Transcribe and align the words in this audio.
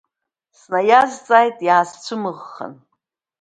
Снаиазҵааит 0.59 1.57
иаасцәымыӷхханы. 1.67 2.79